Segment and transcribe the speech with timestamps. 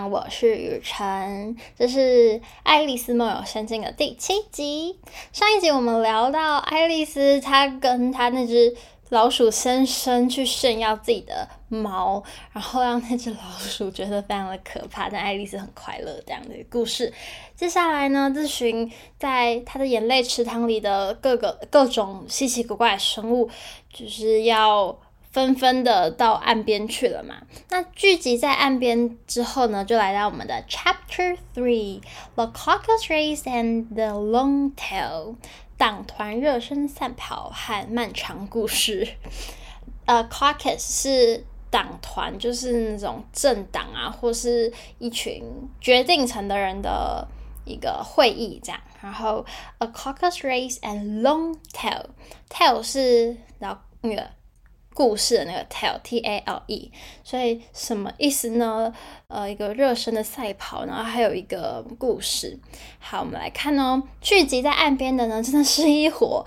[0.08, 4.98] 《》，我是雨辰，这是《爱丽丝梦游仙境》的第七集。
[5.32, 8.74] 上一集我们聊到爱丽丝，她跟她那只
[9.10, 12.22] 老鼠先生去炫耀自己的毛，
[12.52, 17.12] 然后让那只老鼠觉得非常的可怕，但爱丽丝很快乐这样的故事。
[17.54, 23.50] 接下来呢，这群在她的眼泪池塘里的各个各种稀奇古怪的生物，
[23.92, 24.98] 就是要。
[25.32, 27.36] 纷纷的到岸边去了嘛。
[27.70, 35.36] 那聚集在岸边之后呢，就来到我们的 Chapter Three，The Caucus Race and the Long Tail（
[35.78, 39.08] 党团热身赛跑和漫长故事。
[40.04, 45.42] 呃，Caucus 是党团，就是那种政党啊，或是一群
[45.80, 47.26] 决定层的人的
[47.64, 48.78] 一个会议这样。
[49.00, 49.46] 然后
[49.78, 54.28] A Caucus Race and Long Tail，Tail 是然后那个。
[54.94, 56.90] 故事的那个 tale，T A L E，
[57.24, 58.92] 所以什么意思呢？
[59.28, 62.58] 呃，一个热身的赛跑，然后还有一个故事。
[62.98, 66.44] 好，我们来看哦，聚集在岸边的呢，真的是一伙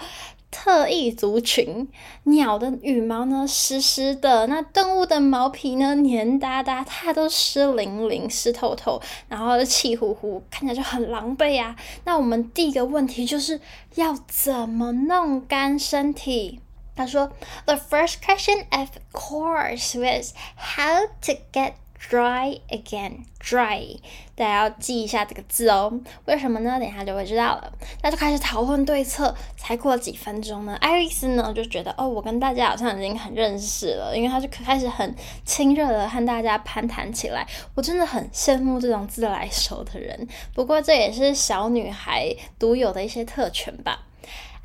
[0.52, 1.87] 特异族群。
[2.23, 11.75] 鸟的羽毛呢，湿湿的；那动物的毛皮呢，黏哒哒，它都湿淋淋、湿透透，然后气呼呼，看起来就很狼狈啊。
[12.05, 13.59] 那我们第一个问题就是
[13.95, 16.59] 要怎么弄干身体？
[16.95, 17.31] 他说
[17.65, 21.73] ：“The first question, of course, was how to get
[22.09, 23.25] dry again.
[23.39, 23.99] Dry，
[24.33, 26.02] 大家要记一下这个字哦。
[26.25, 26.79] 为什么呢？
[26.79, 27.71] 等一下就会知道了。
[28.02, 29.35] 那就开始讨论对策。
[29.55, 37.45] 才过了几分钟呢，爱丽丝呢就觉得哦，我跟大家好像已经很认识了，因为她就开始很亲热的和大家攀谈起来。
[37.73, 40.27] 我真的很羡慕这种自来熟的人。
[40.53, 44.05] 不过这也是小女孩独有的一些特权吧。”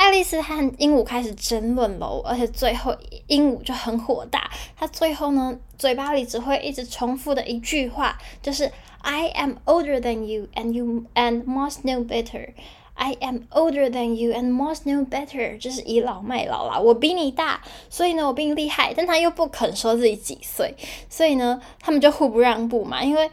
[0.00, 2.96] 爱丽丝和鹦鹉开始争论喽，而且最后
[3.26, 8.72] 鹦鹉就很火大，他最后呢，嘴巴里只会一直重复的一句话，就是
[9.02, 12.54] "I am older than you and you and must know better."
[12.94, 15.58] I am older than you and must know better.
[15.58, 20.74] 就是倚老卖老啦，我比你大，所以呢，我比你厉害，但他又不肯说自己几岁，
[21.10, 23.30] 所以呢，他们就互不让步嘛，因为。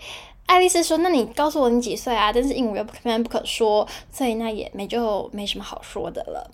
[0.47, 6.49] 爱丽丝说：“那你告诉我你几岁啊？”但是鹦鹉又偏偏不肯说，所以那也没就没什么好说的了。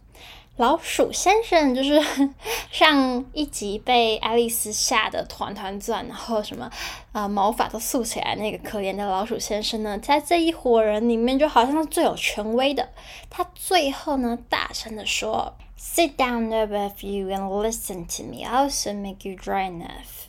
[0.58, 2.00] 老鼠先生就是
[2.72, 6.70] 上一集被爱丽丝吓得团团转，然后什么
[7.12, 12.90] 呃毛发都竖起来，那个可怜的老鼠先生呢，在这一伙人里面就好像最有权威的。
[13.32, 18.46] 他最后呢，大声地说：“Sit down above you and listen to me.
[18.46, 20.28] I'll soon make you dry enough.”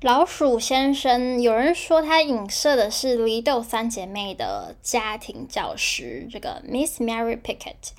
[0.00, 7.92] 老鼠先生，有人说他影射的是《梨豆三姐妹》的家庭教师，这个 Miss Mary Pickett，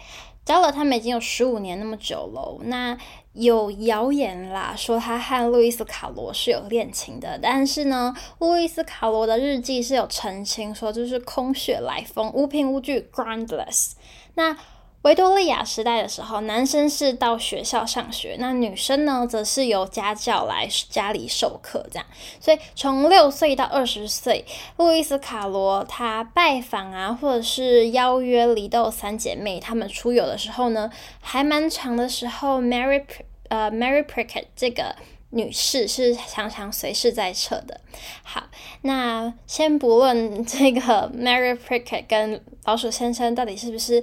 [0.46, 2.60] 交了他们已经有十五年那么久了。
[2.66, 2.98] 那
[3.34, 13.94] 有谣言啦，说他和路易斯卡罗是有恋情的，但是呢，路易斯卡罗的日记是有澄清说就是空穴来风，无凭无据，groundless。
[14.36, 14.56] 那
[15.04, 22.06] 维多利亚时代的时候，男生是到学校上学，那女生呢，则是由家教来家里授课，这样。
[22.40, 24.46] 所以从六岁到二十岁，
[24.78, 30.90] 路易斯卡罗他拜访啊，或者是邀约梨豆三姐妹他们出游的时候呢，
[31.20, 33.04] 还蛮长的时候，Mary
[33.50, 34.96] 呃 Mary Prickett 这个
[35.32, 37.82] 女士是常常随侍在侧的。
[38.24, 38.44] 好，
[38.84, 44.02] 那先不论这个 Mary Prickett 跟老鼠先生到底是不是。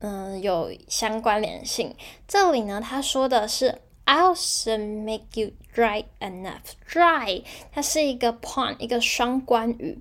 [0.00, 1.94] 嗯，有相关联性。
[2.26, 7.42] 这里呢，他说的是 "I'll soon make you dry enough." Dry，
[7.72, 9.98] 它是一个 pun，一个双关语。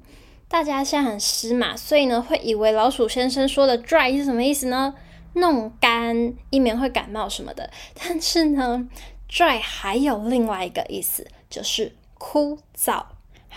[0.47, 4.93] 大家现在很湿嘛，所以呢，会以为老鼠先生说的 dry 是什么意思呢？
[5.33, 7.69] 弄干，以免会感冒什么的。
[7.93, 8.87] 但是呢
[9.29, 13.03] ，dry 还有另外一个意思，就是枯燥。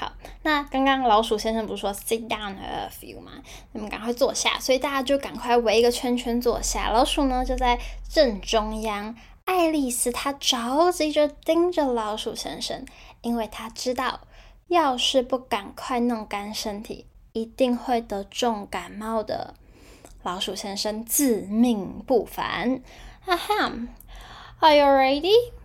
[0.00, 0.11] 好，
[0.44, 3.32] 那刚刚老鼠先生不是说 sit down a few 吗？
[3.73, 6.88] 你们赶快坐下，所以大家就赶快围一个圈圈坐下。
[6.88, 9.14] 老鼠呢就在正中央。
[9.44, 12.87] 爱丽丝她着急着盯着老鼠先生，
[13.20, 14.20] 因为她知道，
[14.69, 17.05] 要是不赶快弄干身体，
[17.35, 19.52] 一定会得重感冒的。
[20.23, 22.81] 老鼠先生自命不凡，
[23.20, 23.70] 哈哈
[24.61, 25.60] ，Are you ready?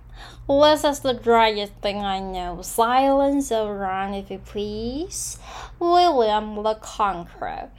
[0.48, 2.62] This is the driest thing I know.
[2.62, 5.40] Silence around, if you please.
[5.80, 7.70] William the Conqueror,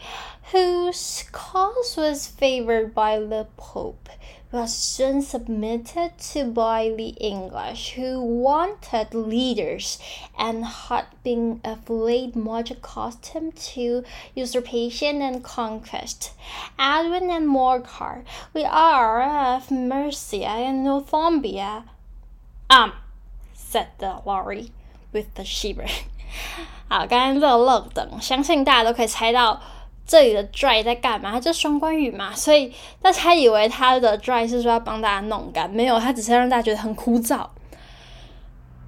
[0.50, 4.09] whose cause was favored by the Pope,
[4.53, 9.99] was soon submitted to by the English, who wanted leaders
[10.39, 14.05] and had been of late much accustomed to
[14.35, 16.32] usurpation and conquest.
[16.79, 18.25] Edwin and Morcar,
[18.55, 21.85] we are of Mercia and Northumbria.
[22.69, 22.93] Um,
[23.55, 24.71] said the lorry.
[25.17, 25.87] with the shiver.
[26.89, 29.61] 好，刚刚这个漏等，相信大家都可以猜到
[30.07, 37.47] 这里的 dry 在干嘛，它就双关语嘛，所以大家以为他的 dry 是说要帮大家弄干，没有，他只是让大家觉得很枯燥。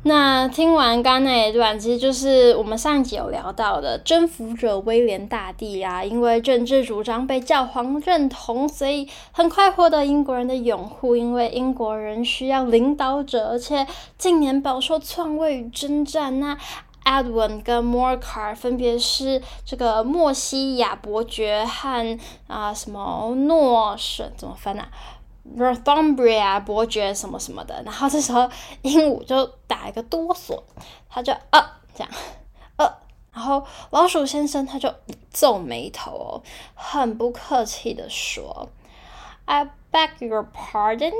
[0.05, 11.17] 那听完刚刚那一段，其实就是我们上一集有聊到的征服者威廉大帝啊，因为政治主张被教皇认同，所以很快获得英国人的拥护。
[11.17, 13.87] 因为英国人需要领导者，而且
[14.17, 16.39] 近年饱受篡位与征战。
[16.39, 16.57] 那
[17.05, 24.89] Edwin 跟 Morcar 分别是这个莫西亚伯爵和啊什么诺什怎么翻啊
[25.57, 28.51] ？Northumbria 伯爵什么什么的，然后这时候
[28.83, 30.63] 鹦鹉就打一个哆嗦，
[31.09, 32.13] 它就啊这样，
[32.77, 32.99] 呃，
[33.33, 34.93] 然后老鼠先生他就
[35.33, 36.43] 皱眉头，
[36.75, 38.69] 很不客气的说
[39.47, 41.13] ：“I beg your pardon。”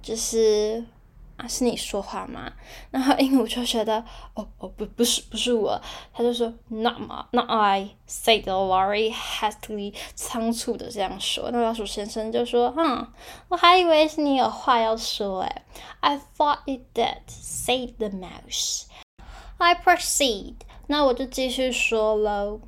[0.00, 0.84] 就是。
[1.37, 2.51] 啊，是你说话吗？
[2.91, 4.03] 然后鹦鹉就觉得，
[4.33, 5.81] 哦哦不，不是不是我，
[6.13, 11.49] 他就说，Not my, not I，said the lorry hastily，仓促的这样说。
[11.51, 13.07] 那老鼠先生就说，嗯，
[13.47, 15.61] 我还以为是你有话要说诶。
[16.01, 20.55] I thought it did，said the mouse。I proceed，
[20.87, 22.59] 那我就继续说喽。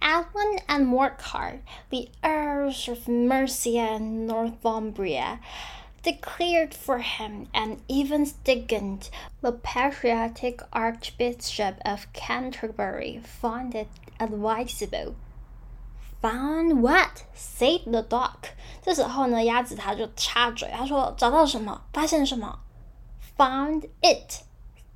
[0.00, 5.40] Edwin and Morcar，the Earls of Mercia and Northumbria。
[6.02, 9.10] declared for him, and even Stigand,
[9.42, 13.88] the patriotic Archbishop of Canterbury, found it
[14.18, 15.16] advisable.
[16.22, 17.24] Found what?
[17.34, 18.50] said the duck.
[18.82, 21.80] 这时候呢，鸭子它就插嘴，他说：“找到什么？
[21.92, 22.58] 发现什么？”
[23.36, 24.42] Found it.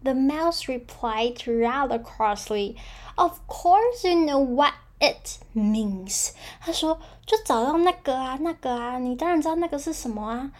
[0.02, 2.76] The mouse replied rather crossly.
[3.16, 6.30] Of course you know what it means.
[6.60, 10.50] 他说：“就找到那个啊，那个啊，你当然知道那个是什么啊。”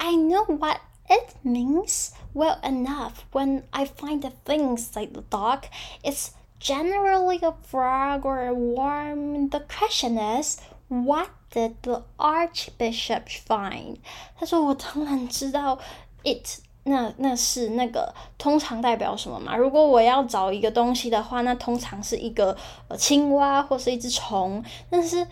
[0.00, 5.64] I know what it means well enough when I find the things like the dog.
[6.02, 9.48] It's generally a frog or a worm.
[9.50, 13.98] The question is, what did the archbishop find?
[14.38, 15.78] 他说我当然知道
[16.24, 19.56] it 那那是那个通常代表什么嘛？
[19.56, 22.56] 如果我要找一个东西的话，那通常是一个
[22.88, 24.64] 呃青蛙或是一只虫。
[24.88, 25.26] 但是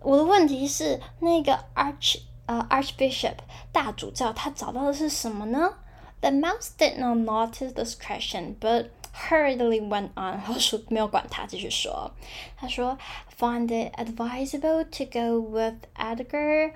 [0.00, 3.34] 我的问题是那个 arch 呃、uh,，Archbishop
[3.72, 5.74] 大主教他找到的是什么呢？
[6.20, 10.42] The mouse did not notice this question, but hurriedly went on。
[10.48, 12.12] 老鼠没有管他，继续说。
[12.56, 12.98] 他说，
[13.38, 16.72] Find it advisable to go with Edgar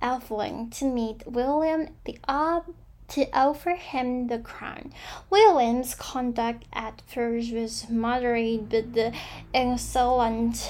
[0.00, 2.64] Elfling to meet William the Ob
[3.08, 4.92] to offer him the crown.
[5.30, 9.12] William's conduct at first was moderate, but the
[9.52, 10.68] insolence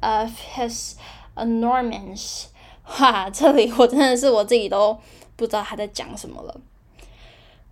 [0.00, 0.96] of his
[1.36, 2.48] Normans
[2.97, 4.97] 哇，这里我真的是我自己都
[5.35, 6.55] 不知道他在讲什么了。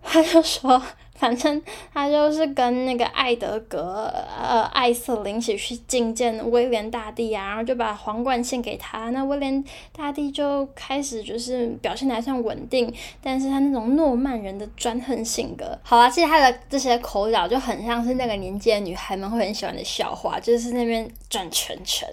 [0.00, 0.80] 他就说，
[1.16, 1.60] 反正
[1.92, 4.10] 他就是跟那个艾德格
[4.40, 9.10] 呃艾瑟琳一起去觐见威廉大帝啊，然后就把皇冠献给他。
[9.10, 9.62] 那威廉
[9.92, 22.08] 大帝就开始就是表现得还算稳定，但是他那种诺曼人的专横性格，好啊，其实他的这些口角就很像是那个年纪的女孩们会很喜欢的笑话，就是那边转圈圈。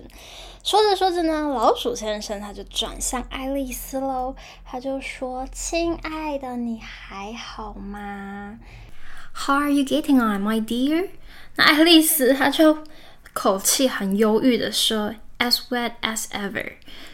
[0.65, 8.57] 说着说着呢，老鼠先生他就转向爱丽丝喽，他就说：“亲爱的，你还好吗
[9.31, 11.09] ？”How are you getting on, my dear？
[11.57, 12.79] 那爱丽丝她就
[13.31, 16.71] 口气很忧郁的说：“As wet as ever，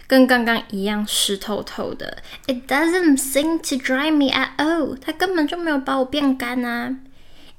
[0.08, 2.24] 跟刚刚一样湿透透的。
[2.48, 6.96] It doesn't seem to dry me at all，它根本就没有把我变干啊。”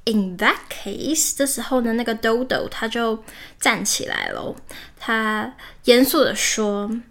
[0.06, 3.24] In that case，这时候呢，那个 Dodo 他就
[3.60, 4.56] 站起来了，
[4.98, 7.02] 他严肃地说：“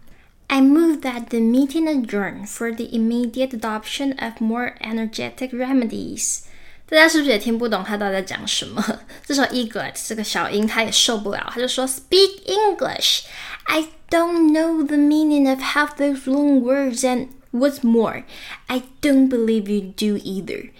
[0.49, 6.45] I move that the meeting adjourn for the immediate adoption of more energetic remedies。”
[6.89, 9.01] 大家是不是也听不懂他到底在讲什么？
[9.27, 13.25] 这时候 Eaglet 这个小鹰他也受不了，他就说：“Speak English.
[13.65, 18.23] I don't know the meaning of half those long words, and what's more,
[18.69, 20.71] I don't believe you do either.”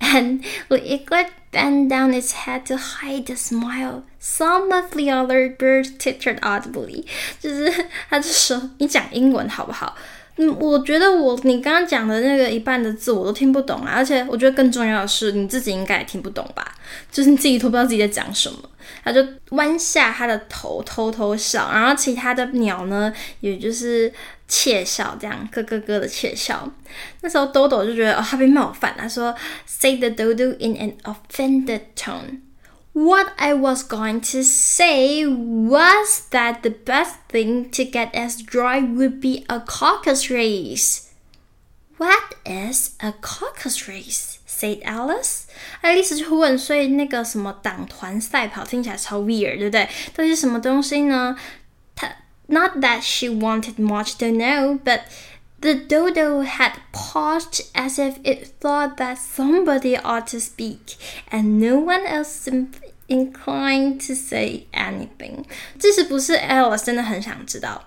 [0.00, 4.04] And the eaglet bent down its head to hide a smile.
[4.18, 7.04] Some of the other birds tittered audibly.
[7.40, 9.96] 就是，他就说：“你讲英文好不好？”
[10.37, 16.75] 嗯，我觉得我你刚刚讲的那个一半的字我都听不懂啊，而且我觉得更重要的是你自己应该也听不懂吧？
[17.11, 18.57] 就是你自己都不知道自己在讲什么。
[19.03, 24.11] 他就弯下他的头偷偷笑，然后其他的鸟呢，也就是
[24.47, 26.69] 窃笑，这样咯咯咯的窃笑。
[27.21, 29.33] 那时候豆豆就觉得哦，他被冒犯，他说
[29.65, 32.41] ：“Say the dodo in an offended tone.”
[32.96, 38.80] What I was going to say was that the best thing to get as dry
[38.80, 41.08] would be a caucus race.
[41.96, 44.38] What is a caucus race?
[44.46, 45.44] said Alice。
[45.80, 49.88] 爱丽丝就问，所以那个什么党团赛跑听起来超 weird，对不对？
[50.14, 51.36] 到底是什么东西呢？
[51.94, 52.08] 她
[52.48, 55.00] Not that she wanted much to know, but
[55.60, 60.96] the dodo had paused as if it thought that somebody ought to speak,
[61.30, 62.74] and no one else seemed
[63.08, 65.44] inclined to say anything。
[65.78, 67.84] 这是不是 Alice 真的很想知道？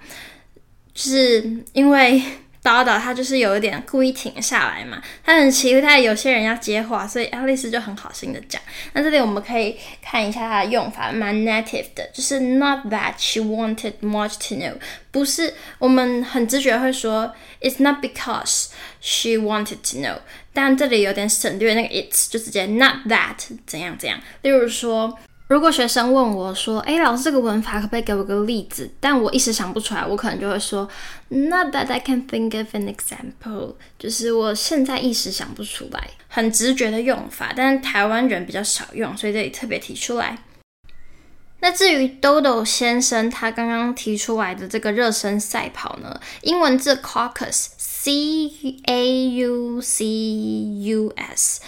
[0.94, 2.22] 就是因为。
[2.63, 8.61] 叨叨，他就是有一点故意停下来嘛，他很期待有些人要接话，所以爱丽丝就很好心的讲。
[8.93, 14.75] 那这里我们可以看一下它的用法，蛮 native 的，就是 not that she wanted much to know，
[15.11, 18.67] 不是我们很直觉会说 it's not because
[19.01, 20.19] she wanted to know，
[20.53, 23.37] 但这里有点省略那个 it's，就直接 not that
[23.67, 24.21] 怎样怎样。
[24.43, 25.19] 例如说。
[25.51, 30.89] 如果学生问我说：“哎，老师，这个文法可不可以给我个例子？”但我一时想不出来，我可能就会说
[31.27, 40.39] ：“Not that I can think of an example。”就是我现在一时想不出来，很直觉的用法，但是台湾人比较少用，所以这里特别提出来。
[41.63, 48.53] 那至于 Dodo 先生他刚刚提出来的这个热身赛跑呢，英文字 caucus，C
[48.87, 50.07] A U C
[50.85, 51.61] U S。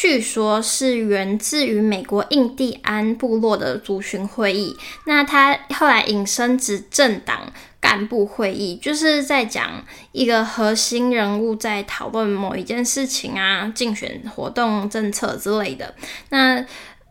[0.00, 15.94] 据说是源自于美国印第安部落的族群会议，那他后来引申指政党干部会议，就是在讲一个核心人物在讨论某一件事情啊，竞选活动、政策之类的。
[16.30, 16.64] 那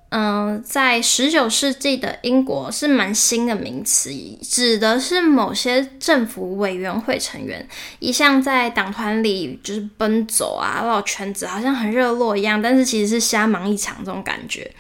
[0.10, 4.12] 嗯、在十九世纪的英国是蛮新的名词，
[4.42, 7.68] 指的是某些政府委员会成员
[8.00, 14.72] 一向在党团里就是奔走啊，绕圈子，好像很热络一样，但是其实是瞎忙一场这种感觉。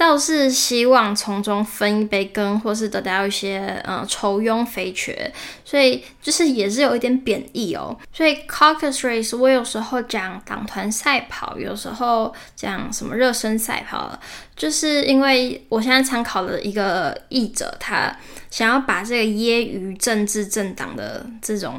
[0.00, 5.30] 倒是希望从中分一杯羹，或是得到一些呃酬庸肥缺，
[5.62, 7.94] 所以就是也是有一点贬义哦。
[8.10, 14.18] 所以 caucus race 我有时候讲党团赛跑，有时候讲什么热身赛跑，
[14.56, 18.16] 就是因为我现在参考了一个译者，他
[18.50, 21.78] 想要把这个揶揄政治政党的这种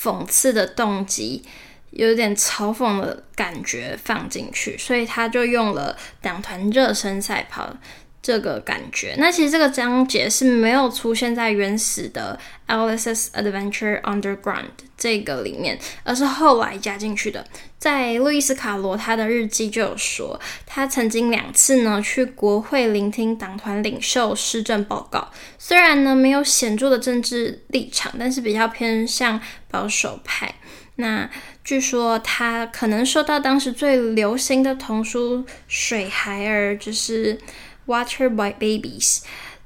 [0.00, 1.42] 讽刺的动机。
[1.90, 7.74] 有点嘲讽的感觉放进去，所以他就用了党团热身赛跑
[8.20, 9.14] 这个感觉。
[9.18, 12.38] 那其实这个章节是没有出现在原始的
[12.72, 14.64] 《Alice's Adventure Underground》
[14.96, 17.46] 这个里面，而是后来加进去的。
[17.78, 29.40] 在路易斯卡罗他的日记就有说，他曾经两次呢去国会聆听党团领袖施政报告，虽然呢没有显著的政治立场，但是比较偏向
[29.70, 30.52] 保守派。
[30.96, 31.30] 那
[31.68, 37.36] 据说他可能受到当时最流行的童书《水孩儿》就是
[37.86, 39.18] 《Water Boy Babies》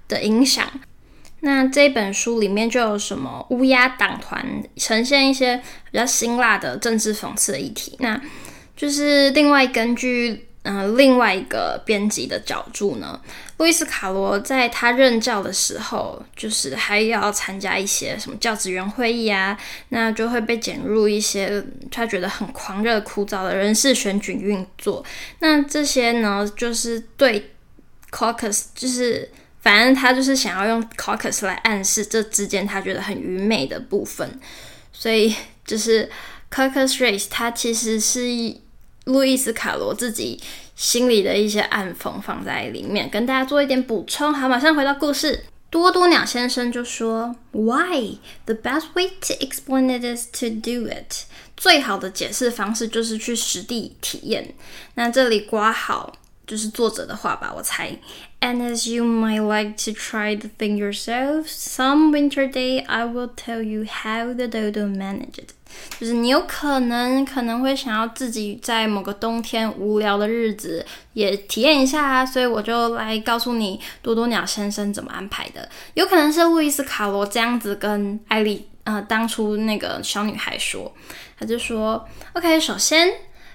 [0.08, 0.68] 的影响。
[1.42, 4.44] 那这本书里面就有什么乌鸦党团，
[4.74, 5.58] 呈现一些
[5.92, 7.94] 比较辛辣的政治讽刺的议题。
[8.00, 8.20] 那
[8.76, 10.48] 就是另外根据。
[10.64, 13.20] 嗯、另外一个编辑的角注呢，
[13.56, 25.04] 路易斯卡罗在他任教的时候，就是还要参加一些什么教职员会议啊，那就会被卷入一些他觉得很狂热、枯燥的人事选举运作。
[25.40, 27.50] 那这些呢，就是对
[28.12, 29.28] caucus，就是
[29.62, 34.38] 反正他就是想要用 caucus 来暗示这之间他觉得很愚昧的部分。
[34.92, 36.08] 所以就是
[36.52, 38.61] caucus race，它其实是一。
[39.04, 40.40] 路易斯卡罗自己
[40.76, 44.32] 心里的一些暗讽放在里面，跟大家做一点补充。
[44.32, 45.44] 好，马上回到故事。
[45.70, 48.18] 多多鸟先生就说：“Why?
[48.44, 51.24] The best way to explain it is to do it。
[51.56, 54.54] 最好的解释方式就是去实地体验。
[54.96, 56.12] 那这里括号
[56.46, 57.96] 就是作者的话吧，我猜。
[58.40, 63.62] And as you might like to try the thing yourself, some winter day I will tell
[63.62, 65.54] you how the dodo managed。”
[65.98, 75.68] 就是你有可能可能会想要自己在某个冬天无聊的日子也体验一下啊，所以我就来告诉你多多鸟先生怎么安排的。
[75.94, 80.92] 有可能是路易斯卡罗这样子跟艾丽呃当初那个小女孩说，
[81.38, 83.12] 他就说：“OK，首先。”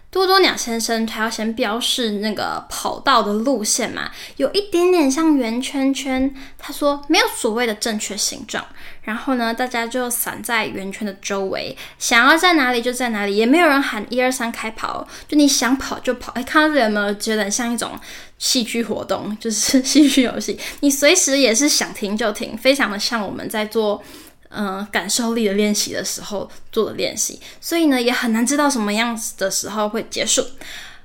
[0.09, 6.33] 多多鸟先生，他要先标示那个跑道的路线嘛，有一点点像圆圈圈。
[6.57, 8.65] 他说没有所谓的正确形状，
[9.07, 16.33] 然后呢，大家就散在圆圈的周围，想要在哪里就在哪里，也没有人喊一二三开跑，就你想跑就跑。
[16.33, 17.97] 哎，看到这里有没有觉得像一种
[18.37, 20.59] 戏剧活动，就是戏剧游戏？
[20.81, 24.03] 你随时也是想停就停，非常的像我们在做。
[24.49, 30.41] 嗯、感受力的练习的时候做的练习，所以呢也很难知道什么样子的时候会结束。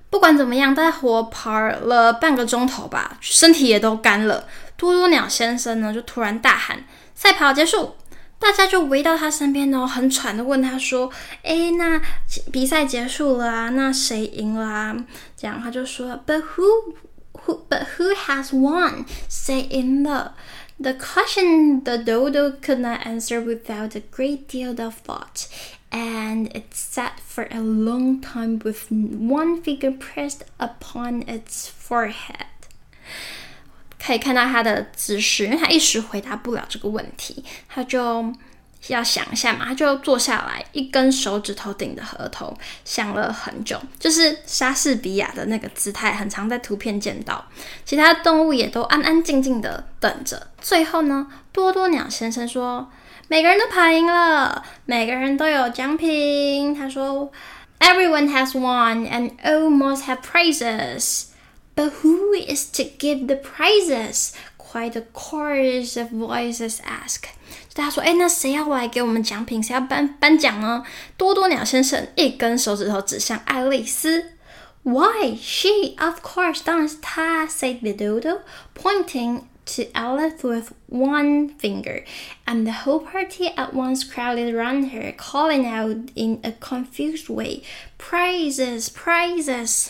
[0.09, 4.47] 不管怎么样，大伙跑了半个钟头吧，身体也都干了。
[4.76, 6.85] 多多鸟先生呢就突然大喊
[7.22, 7.96] ：“赛跑结束！”
[8.39, 12.00] 大家就围到他身边哦，很喘的问他说：“哎，那
[12.51, 13.70] 比赛结束了啊？
[13.70, 16.94] 那谁赢了啊？”这样他就说：“But who,
[17.34, 19.06] who, but who has won？
[19.27, 20.36] 谁赢了？”
[20.79, 25.48] The question the dodo could not answer without a great deal of thought,
[25.89, 32.46] and it sat for a long time with one finger pressed upon its forehead.
[34.04, 38.32] 可以看到他的姿势，因为他一时回答不了这个问题，他就
[38.88, 42.52] 要想一下嘛，他就坐下来，一根手指头顶着额头，
[42.85, 47.44] 想了很久，就是莎士比亚的那个姿态，很常在图片见到。
[47.85, 50.49] 其他动物也都安安静静的等着。
[50.61, 52.90] 最后呢，多多鸟先生说
[53.28, 57.30] ：“每个人都跑赢了，每个人都有奖品。”他说
[57.78, 61.26] ：“Everyone has won, and all must have prizes.”
[61.75, 64.32] But who is to give the prizes?
[64.58, 67.25] Quite a chorus of voices ask.
[67.74, 69.62] 大家说：“哎，那谁要来给我们奖品？
[69.62, 70.84] 谁要颁颁奖呢？”
[71.15, 74.32] 多多鸟先生一根手指头指向爱丽丝。“
[74.84, 78.39] Why, she, of course，当然是她。” said the dodo,
[78.74, 82.03] pointing to Alice with one finger,
[82.46, 87.62] and the whole party at once crowded around her, calling out in a confused way,
[87.98, 89.89] “Prizes, prizes!”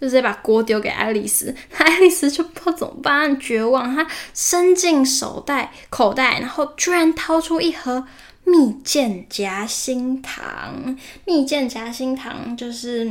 [0.00, 3.94] 就直接把锅丢给爱丽丝，爱丽丝就不知道怎么办，绝望。
[3.94, 8.06] 她伸进手袋口袋，然后居然掏出一盒
[8.44, 10.96] 蜜饯夹心糖。
[11.24, 13.10] 蜜饯夹心糖就是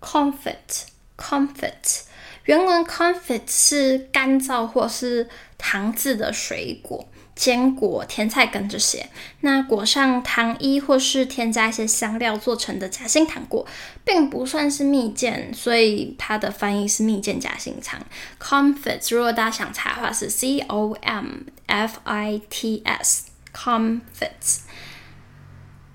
[0.00, 2.02] confit，confit。
[2.44, 5.26] 原文 confit 是干燥或是
[5.56, 7.08] 糖渍的水果。
[7.34, 9.08] 坚果、甜菜根这些，
[9.40, 13.66] 那裹上糖衣或是添加一些香料做成的夹心糖果，
[14.04, 18.00] 并不算是蜜饯，所以它的翻译是蜜饯夹心糖。
[18.40, 21.26] Comfits，如果大家想查的话，是 C O M
[21.66, 24.60] F I T S，Comfits。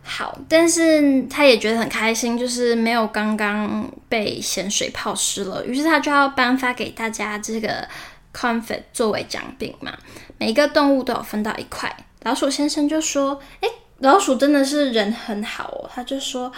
[0.04, 7.88] 好，但是他也觉得很开心，就是没有刚刚被咸水泡湿了，于是他就要颁发给大家这个。
[8.34, 9.98] Confit 作为奖品嘛，
[10.38, 11.96] 每一个动物都有分到一块。
[12.24, 16.52] 老鼠先生就说：“诶，老鼠真的是人很好哦。”他就说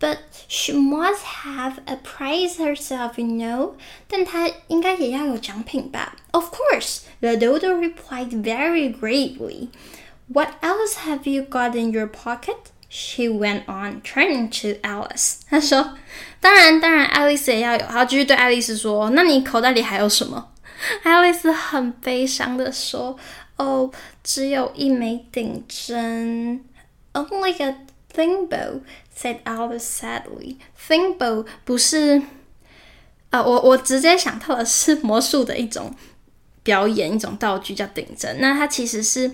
[0.00, 3.72] ：“But she must have a prize herself, you know。”
[4.08, 9.68] 但她应该也要有奖品吧？Of course, the dodo replied very gravely.
[10.28, 12.56] What else have you got in your pocket?
[12.88, 15.40] She went on, turning to Alice.
[15.48, 15.96] 他说
[16.40, 20.48] ：“当然，当然，爱丽丝也要有。”他继续对爱丽丝说：“那你口袋里还有什么？”
[21.02, 23.16] 爱丽丝很悲伤地说
[23.56, 23.90] ：“哦，
[24.22, 26.64] 只有一枚顶针。”
[27.12, 27.76] Only a
[28.12, 28.80] thimble,"
[29.16, 30.56] said Alice sadly.
[30.88, 32.22] Thimble 不是
[33.30, 35.94] 啊、我我直接想到的是魔术的一种
[36.62, 38.38] 表演，一种道具叫顶针。
[38.40, 39.30] 那它其实是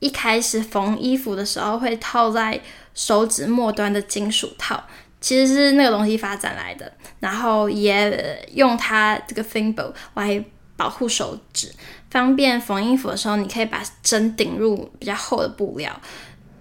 [0.00, 2.60] 一开始缝衣服的时候会套在
[2.94, 4.82] 手指末端的金属套，
[5.20, 10.44] 其实是那个东西发展来的，然后也用它这个 thimble 来。
[10.80, 11.70] 保护手指，
[12.10, 15.94] 方便缝衣服的时候，你可以把针顶入比较厚的布料。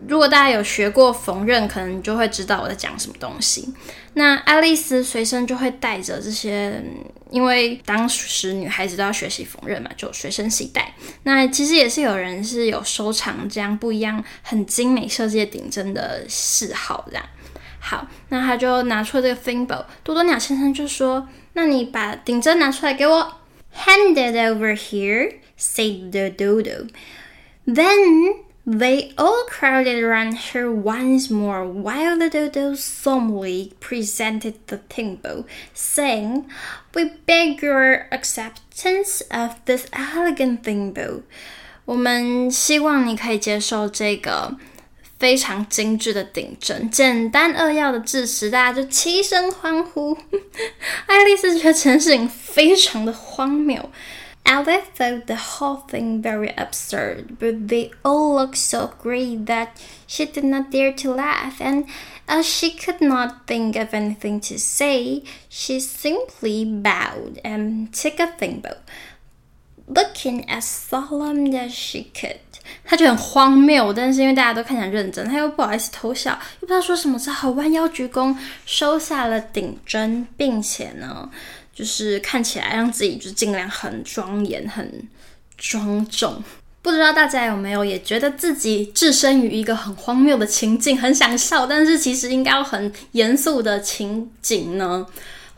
[0.06, 3.74] 如果大家有学过缝纫，可能就会知道我在讲什么东西。
[4.16, 6.84] 那爱丽丝随身就会带着这些，
[7.32, 10.94] 因为当时女孩子都要学习缝纫嘛，就随身携带。
[11.24, 17.24] 那其实也是有人是有收藏这样不一样、很精美设计的顶针的嗜好这样。
[17.80, 23.36] 好，那他就拿出了这个 thimble，多多鸟先生就说：“那你把顶针拿出来给我。”
[23.79, 26.88] Hand it over here, said the dodo.
[27.67, 35.47] Then they all crowded around her once more while the dodo solemnly presented the thimble,
[35.75, 36.49] saying,
[36.95, 41.25] We beg your acceptance of this elegant thimble.
[41.85, 44.57] 我们希望你可以接受这个。
[45.19, 50.19] 非常精致的顶针，简单扼要的致辞，大家就齐声欢呼。
[51.07, 53.90] 爱丽丝觉得这件事情非常的荒谬。
[54.45, 59.69] Alice thought the whole thing very absurd, but they all looked so great that
[60.07, 61.87] she did not dare to laugh, and
[62.27, 68.27] as she could not think of anything to say, she simply bowed and took a
[68.38, 68.77] thimble,
[69.93, 72.38] Looking as solemn as she could.
[72.86, 81.30] 他就很荒谬，但是因为大家都看起来认真，他又不好意思偷笑，又不知道说什么，只好弯腰鞠躬，收下了顶针，并且呢，
[81.73, 85.08] 就是看起来让自己就尽量很庄严、很
[85.58, 86.43] 庄重。
[86.82, 95.06] 不知道大家有没有也觉得自己置身于一个很荒谬的情境，很想笑，但是其实应该要很严肃的情景呢？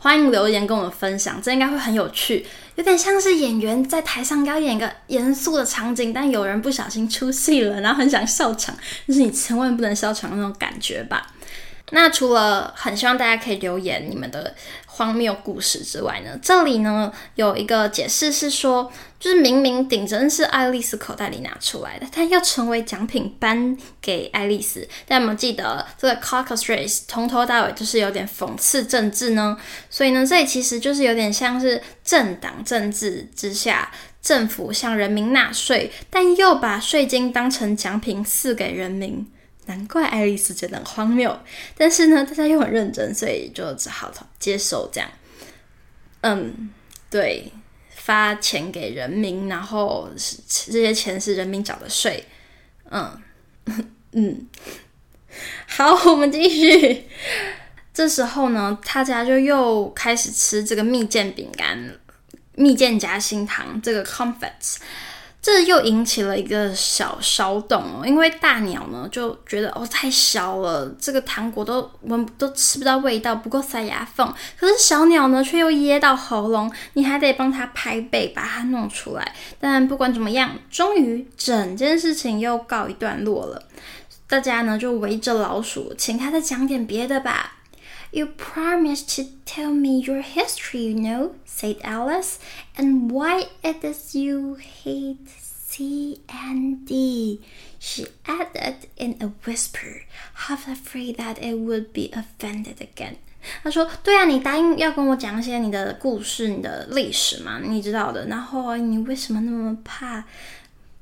[0.02, 11.28] 欢迎留言跟我们分享，这应该会很有趣，有点像是演员在台上要演一个严肃的场景，但有人不小心出戏了，然后很想笑场，就是你千万不能笑场那种感觉吧。
[11.90, 14.52] 那除了很希望大家可以留言你们的
[14.86, 18.90] 荒谬故事之外呢，这里呢有一个解释是说，
[19.22, 24.80] 就是明明顶针是爱丽丝口袋里拿出来的，但要成为奖品颁给爱丽丝。
[25.06, 29.56] 大家有没有记得这个 caucus race 从头到尾就是有点讽刺政治呢？
[29.88, 39.24] 所以呢，这里其实就是有点像是政党政治之下，政府向人民纳税，但又把税金当成奖品赐给人民。
[39.66, 41.38] 难怪爱丽丝觉得很荒谬，
[41.76, 45.08] 但是呢，大家又很认真，所以就只好接受这样。
[46.22, 46.70] 嗯，
[47.08, 47.52] 对，
[48.04, 52.26] 发钱给人民，然后这些钱是人民缴的税。
[52.90, 53.16] 嗯
[54.12, 54.46] 嗯，
[55.68, 57.06] 好， 我们继续。
[57.94, 61.78] 这时候呢，他家就又开始吃这个蜜饯饼干、
[62.56, 64.78] 蜜饯夹心糖，这个 comfits。
[65.42, 74.32] 这又引起了一个小骚动哦，因为大鸟呢就觉得哦太小了，这个糖果都闻都吃不到味道，不够塞牙缝。
[74.56, 79.34] 可是小鸟呢却又噎到喉咙，你还得帮它拍背把它弄出来。
[79.58, 83.60] 但不管怎么样，终于整件事情又告一段落了。
[84.28, 87.56] 大家呢就围着老鼠，请他再讲点别的吧。
[88.11, 92.39] You promised to tell me your history, you know, said Alice.
[92.77, 97.41] And why it is you hate C and D?
[97.79, 100.03] She added in a whisper,
[100.47, 103.17] half afraid that it would be offended again.
[103.63, 108.25] 她说：“对啊，你答应要跟我讲一些你的故事、你的历史嘛，你知道的。
[108.25, 110.23] 然后你为什么那么怕？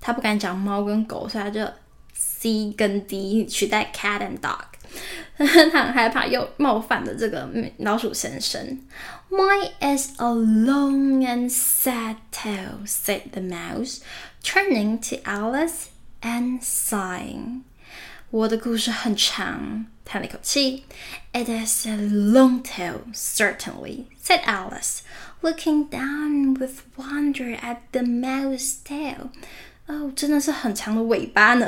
[0.02, 1.66] 他不敢讲猫跟狗，所以他就
[2.14, 4.69] C 跟 D 取代 cat and dog。”
[5.38, 8.80] 他很害怕又冒犯了这个老鼠先生。
[9.30, 14.00] Mine is a long and sad tale," said the mouse,
[14.44, 15.88] turning to Alice
[16.22, 17.62] and sighing.
[18.30, 20.86] 我的故事很长，叹了一口气。
[21.34, 25.00] It is a long tale, certainly," said Alice,
[25.42, 29.30] looking down with wonder at the mouse tail.
[29.88, 31.68] 哦，真的是很长的尾巴呢，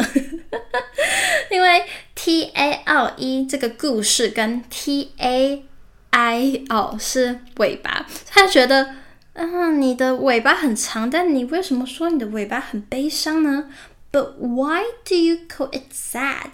[1.52, 1.84] 因为
[2.14, 5.62] T A L E 这个故事跟 T A
[6.10, 8.94] I O 是尾巴，他觉得，
[9.34, 13.70] 嗯，你的尾巴很长，但你为什么说你的尾巴很悲伤呢
[14.10, 16.52] ？But why do you call it sad?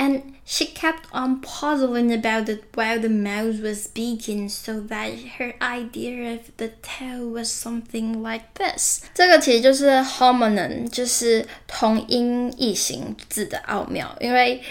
[0.00, 5.54] And she kept on puzzling about it while the mouse was speaking, so that her
[5.58, 9.00] idea of the tale was something like this.
[9.14, 14.14] 这个其实就是 homonym，就是同音异形字的奥妙。
[14.20, 14.62] 因为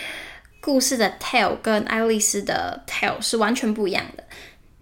[0.61, 4.23] 故事的 tale 跟爱丽丝的 tale 是完全不一样的。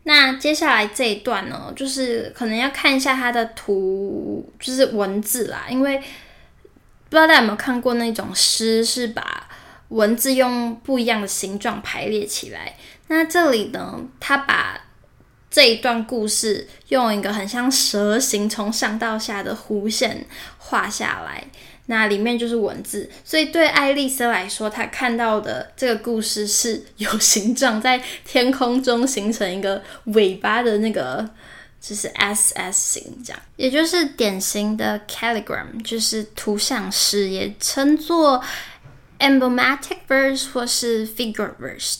[0.03, 5.67] 那接下来这一段呢，就是可能要看一下它的图，就是文字啦。
[5.69, 9.46] 因为不知道大家有没有看过那种诗，是把
[9.88, 12.76] 文字用不一样的形状排列起来。
[13.08, 14.78] 那这里呢，他把
[15.50, 20.26] 这一段故事用一个很像蛇形从上到下的弧线
[20.58, 21.44] 画下来。
[21.86, 31.26] 那里面就是文字，所以对爱丽丝来说，她看到的这个故事是有形状，在天空中形成一个尾巴的那个，
[31.80, 38.44] 就是 S S 型这样，也就是典型的 calligram，就是图像诗，也称作。
[39.19, 41.99] Emblematic verse 或是 figure verse，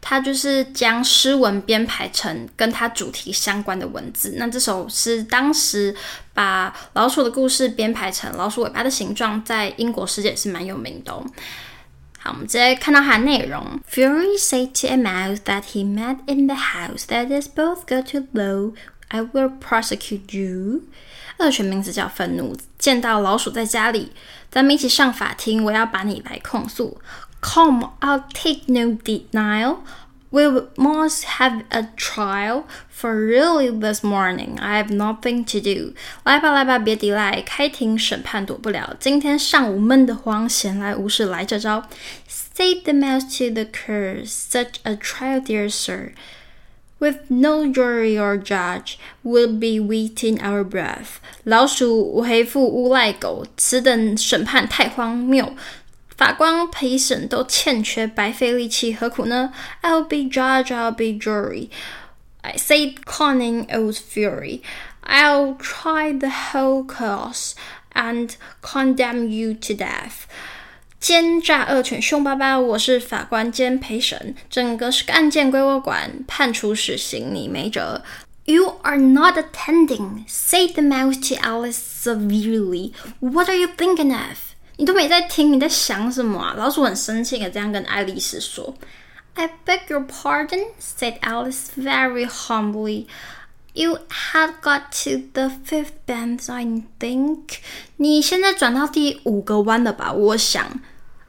[0.00, 4.34] 它就是将诗文编排成跟它主题相关的文字。
[4.38, 5.94] 那这首诗当时
[6.32, 11.24] 把老鼠的故事编排成老鼠尾巴的形状，在英国世界也是蛮有名的哦。
[12.18, 13.80] 好，我们直接看到它的内容。
[13.88, 18.26] Fury said to a mouse that he met in the house that is both good to
[18.32, 18.74] low.
[19.08, 20.82] I will prosecute you.
[21.38, 24.12] 恶犬名字叫愤怒，见到老鼠在家里，
[24.50, 27.00] 咱们一起上法庭，我要把你来控诉。
[27.40, 29.78] Come, I'll take no denial.
[30.30, 35.94] We must have a trial, for really this morning I have nothing to do.
[36.24, 38.96] 来吧来吧，别抵赖，开庭审判躲不了。
[38.98, 41.86] 今天上午闷得慌，闲来无事来这招。
[42.28, 46.12] Said the mouse to the cur, such a trial, dear sir.
[46.98, 51.18] With no jury or judge, we'll be wetting our breath.
[51.44, 55.54] 老鼠回复诬赖狗，此等审判太荒谬，
[56.16, 59.52] 法官陪审都欠缺，白费力气，何苦呢？
[59.82, 61.68] I'll be judge, I'll be jury.
[62.40, 64.62] I said, cunning old fury.
[65.02, 67.54] I'll try the whole cause
[67.92, 70.26] and condemn you to death.
[70.99, 78.03] 奸诈恶犬凶巴巴，我是法官兼陪审，整个是个案件归我管，判处死刑你没辙。
[78.43, 82.91] You are not attending, said the mouse to Alice severely.
[83.21, 84.37] What are you thinking of?
[84.75, 86.53] 你都没在听，你在想什么啊？
[86.57, 88.75] 老鼠很生气的这样跟爱丽丝说。
[89.35, 93.05] I beg your pardon, said Alice very humbly.
[93.78, 97.58] You had got to the fifth bend, I think.
[97.96, 100.12] 你现在转到第五个弯了吧？
[100.12, 100.80] 我想。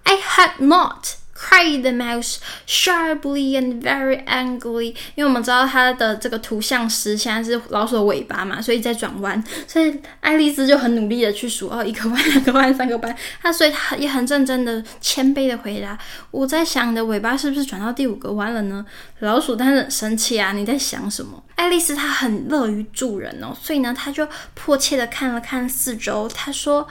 [0.03, 1.15] I had not,
[1.50, 4.94] Cried the mouse sharply and very angrily.
[5.14, 13.16] 因为我们知道它的这个图像师现在是老鼠的尾巴嘛，所以在转弯，所以爱丽丝就很努力的去数哦，一个弯、 两个弯、三个弯。
[13.42, 15.98] 她所以她也很认真的、谦卑的回答
[16.30, 18.86] ：“我在想你的尾巴是不是转到第五个弯了呢？”
[19.20, 21.42] 老鼠但是很生气啊，你在想什么？
[21.56, 26.86] 爱丽丝她很乐于助人哦，所以呢，她就迫切的看了看四周，她说。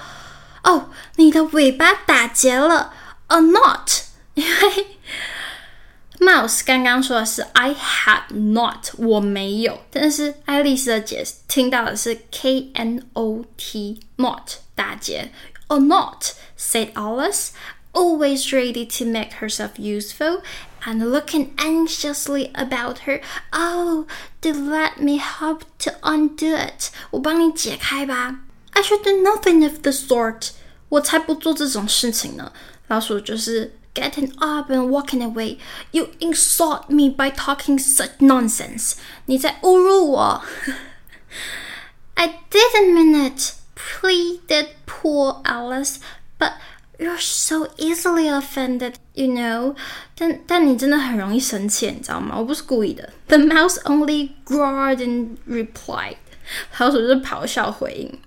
[0.62, 2.92] 哦，你的尾巴打结了
[3.28, 4.02] ，a knot。
[4.39, 4.87] 因为
[6.21, 9.81] Mouse 刚刚说的是 I had not，我没有。
[9.91, 15.31] 但是爱丽丝的解释听到的是 K N O T，knot 打结。
[15.69, 17.49] A knot said Alice,
[17.93, 20.43] always ready to make herself useful
[20.85, 23.21] and looking anxiously about her.
[23.53, 24.07] Oh,
[24.41, 26.91] do let me help to undo it。
[27.11, 28.41] 我帮你解开吧。
[28.73, 30.51] I should do nothing of the sort.
[30.91, 32.53] 我才不做这种事情呢。
[32.89, 35.59] 老鼠就是 getting up and walking away.
[35.93, 38.95] You insult me by talking such nonsense.
[39.27, 40.45] 你在侮辱我。
[42.15, 45.97] I didn't mean it, pleaded poor Alice.
[46.39, 46.53] But
[46.99, 49.77] you're so easily offended, you know.
[50.17, 52.37] 但但你真的很容易生气，你知道吗？
[52.39, 53.13] 我不是故意的。
[53.29, 56.17] The mouse only growled and replied.
[56.79, 58.21] 老鼠就是咆哮回应。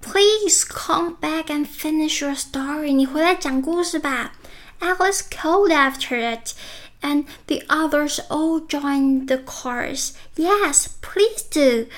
[0.00, 2.94] Please come back and finish your story.
[2.94, 4.32] 你回来讲故事吧。
[4.80, 6.54] Alice called after it,
[7.00, 10.12] and the others all joined the chorus.
[10.36, 11.88] Yes, please do.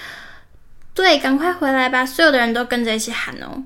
[0.95, 2.07] 对，赶快回来吧！
[2.07, 3.64] 所有的人都跟着一起喊哦。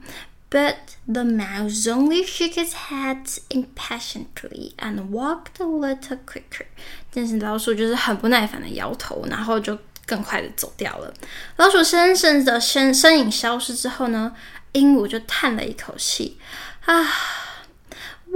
[0.50, 6.66] But the mouse only shook his head impatiently and walked a little quicker.
[7.12, 9.78] 但是老鼠就是很不耐烦的摇头，然后就。
[10.04, 11.14] 更快的走掉了。
[11.56, 14.34] 老鼠先生的身身影消失之后呢，
[14.72, 16.38] 鹦鹉就叹了一口气
[16.84, 17.06] 啊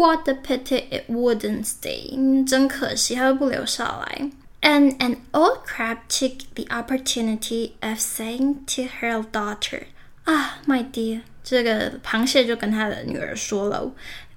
[0.00, 2.46] ，What a pity it wouldn't stay！
[2.46, 4.30] 真可惜，它都不留下来。
[4.62, 9.82] And an old crab took the opportunity of saying to her daughter，
[10.24, 13.92] 啊，My dear，这个螃蟹就跟他的女儿说了。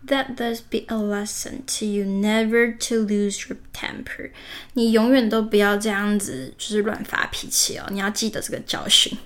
[0.07, 4.31] That does be a lesson to you never to lose your temper。
[4.73, 7.85] 你永远都不要这样子，就是乱发脾气哦。
[7.91, 9.17] 你要记得这个教训。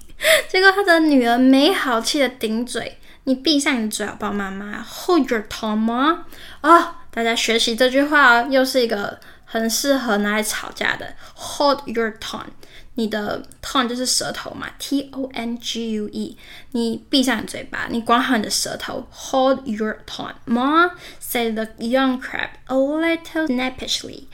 [0.49, 2.97] 结果他的女儿没好气的顶嘴：“
[3.28, 6.24] 你闭上你的嘴，好不好，妈妈？”Hold your tongue 吗？
[6.62, 11.14] 哦，大家学习这句话，又是一个很适合拿来吵架的。
[11.36, 12.46] Hold your tongue。
[12.94, 16.38] 你的 tongue 就是舌头嘛，T O N G U E。
[16.72, 19.06] 你闭上你嘴巴，你管好你的舌头。
[19.12, 24.24] Hold your tongue, Ma said the young crab a little snappishly.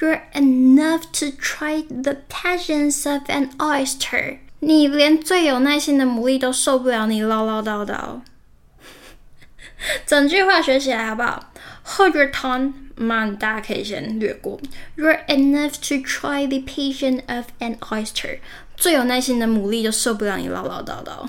[0.00, 4.38] You're enough to try the patience of an oyster.
[4.60, 8.22] 你连最有耐心的牡蛎都受不了你唠唠叨叨。
[10.06, 11.52] 整句话学起来好不好
[11.84, 12.72] ？Hold your tongue.
[13.00, 14.60] 嘛，大家可以先略过。
[14.96, 18.40] You're enough to try the patience of an oyster。
[18.76, 21.28] 最有耐心的牡蛎就受不了你唠唠叨叨。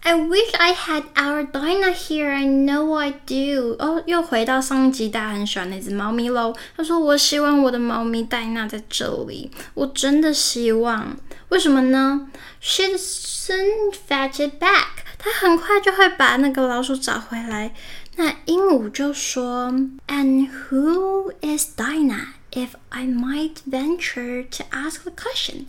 [0.00, 2.30] I wish I had our Dinah here.
[2.30, 3.76] I know I do.
[3.78, 6.52] 哦，又回到上一集大家很喜欢那只猫咪喽。
[6.76, 9.50] 他说：“我希望我的猫咪戴娜在这里。
[9.74, 11.16] 我真的希望。
[11.50, 12.28] 为什么呢
[12.62, 15.04] ？She'd soon fetch it back.
[15.27, 17.73] 他很快就会把那个老鼠找回来。”
[18.15, 19.71] 那鹦鹉就说：“
[20.07, 25.65] And who is Dinah, if I might venture to ask the question？”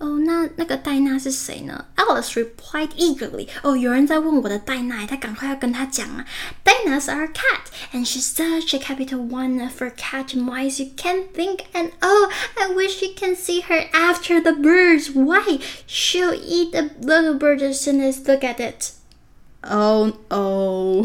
[0.00, 1.86] 哦，那那个戴娜是谁呢？
[1.96, 3.48] Alice replied eagerly.
[3.62, 6.24] 哦，有人在问我的戴娜，他赶快要跟他讲啊。
[6.62, 11.60] Dinah's our cat, and she's such a capital one for cat mice you can't think.
[11.72, 15.12] And oh, I wish you can see her after the birds.
[15.14, 15.60] Why?
[15.86, 18.90] She'll eat the little bird as soon as look at it.
[19.68, 21.04] Oh oh，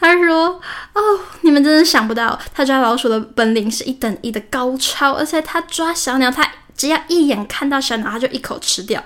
[0.00, 0.58] 他说：“
[0.94, 9.03] 哦，你们真的想不到，他抓老鼠的本领是一等一的高超，而且他抓小鸟，他 只要一眼看到小鸟，它就一口吃掉。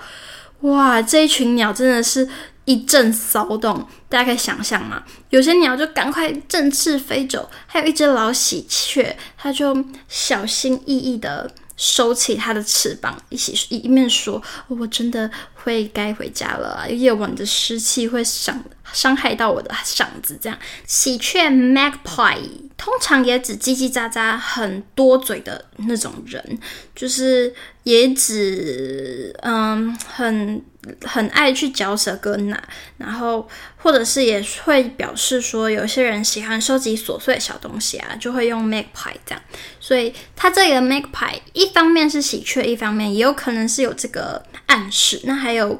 [0.60, 2.30] 哇，这一群鸟真的是
[2.66, 5.02] 一阵骚动，大家可以想象吗？
[5.32, 15.28] 有些鸟就赶快振翅飞走，还有一只老喜鹊，它就小心翼翼的。”收起它的翅膀，一起一面说：“我真的
[15.64, 20.38] 会该回家了，夜晚的湿气会伤伤害到我的嗓子。
[20.42, 22.40] 这样，喜鹊 magpie
[22.78, 26.60] 通常也指叽叽喳喳很多嘴的那种人，
[26.96, 30.62] 就是也指嗯很
[31.04, 32.60] 很爱去嚼舌根呐，
[32.98, 33.48] 然后
[33.78, 39.42] 或者是也会表示说有些人喜欢收集琐碎小东西啊，就会用 magpie 这样。
[39.80, 45.20] 所以它这里的 magpie 一方面是喜鹊，一方面也有可能是有这个暗示。
[45.26, 45.78] 那还有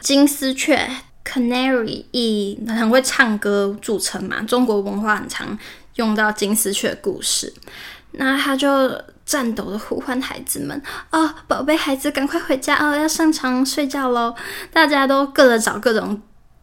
[0.00, 0.90] 金丝雀
[1.24, 5.58] canary 以很会唱歌著称嘛，中国文化很常
[5.96, 7.52] 用到金丝雀故事。
[8.12, 14.34] 那他就颤抖的呼唤孩子们，哦，宝贝孩子，赶快回家哦，要上床睡觉喽！
[14.72, 16.20] 大家都各找各种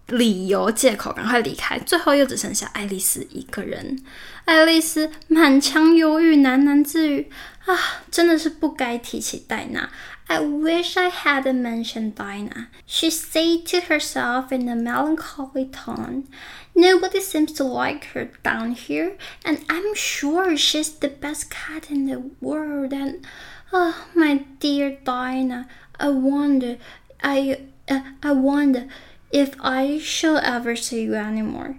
[0.07, 3.97] 理由借口赶快离开，最后又只剩下爱丽丝一个人。
[4.43, 7.31] 爱丽丝满腔忧郁，喃喃自语
[7.65, 7.73] 啊，
[8.11, 9.89] 真的是不该提起戴娜。
[10.28, 16.28] I wish I hadn't mentioned Dinah, she said to herself in a melancholy tone.
[16.74, 22.06] Nobody seems to like her down here, and I'm sure she's the best cat in
[22.06, 22.92] the world.
[22.94, 23.26] And
[23.72, 25.68] oh, my dear Dinah,
[26.00, 26.78] I wonder,
[27.22, 28.88] I, uh, I wonder
[29.32, 31.76] if I shall ever see you anymore.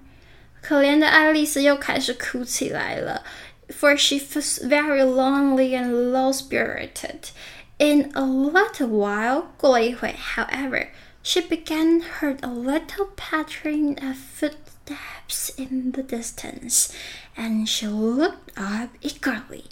[0.62, 3.24] 可怜的爱丽丝又开始哭起来了，
[3.70, 7.32] for she was very lonely and low-spirited.
[7.80, 10.88] In a little while, 过了一会，however,
[11.22, 16.90] she began heard a little pattering of footsteps in the distance,
[17.36, 19.64] and she looked up eagerly,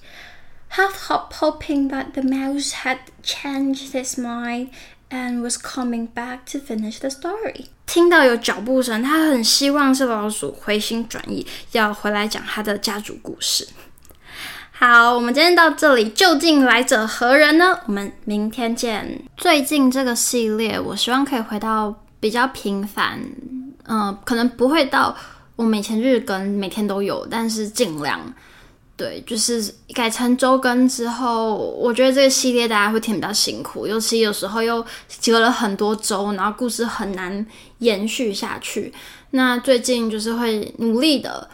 [0.70, 4.70] half hoping that the mouse had changed his mind
[5.10, 7.67] and was coming back to finish the story.
[7.86, 13.67] 听到有脚步声，她很希望是老鼠回心转意，要回来讲她的家族故事。
[14.79, 17.81] 好，我们今天到这里，究竟来者何人呢？
[17.87, 19.23] 我们明天见。
[19.35, 23.19] 最近这个系列，我希望可以回到比较频繁，
[23.89, 25.17] 嗯、可能不会到
[25.57, 28.21] 我们以前日更每天都有，但是尽量，
[28.99, 34.85] 对，就是改成周更之后，我觉得这个系列大家会听比较辛苦，尤其有时候又
[35.25, 37.47] 隔了很多周，然后故事很难
[37.79, 38.93] 延续下去。
[39.31, 41.49] 那最近就是会努力的。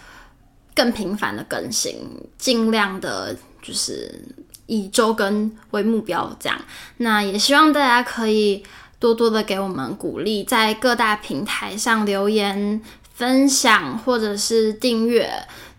[0.75, 1.97] 更频繁的更新，
[2.39, 4.25] 尽量的就是
[4.67, 6.59] 以周更为目标，这样。
[6.99, 8.65] 那也希望大家可以
[8.99, 12.81] 多多的给我们鼓励，在各大平台上留言、
[13.15, 15.31] 分享或者是订阅，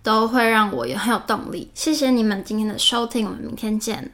[0.01, 1.69] 都会让我也很有动力。
[1.73, 4.11] 谢谢你们今天的收听，我们明天见。